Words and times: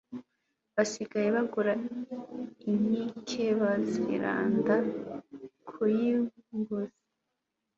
Basigaye 0.75 1.27
begura 1.35 1.73
inkikeBaziranda 2.71 4.75
ku 5.69 5.81
y' 5.97 6.03
imbuzi 6.11 7.01